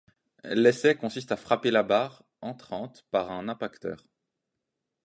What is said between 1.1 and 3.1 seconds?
à frapper la barre entrante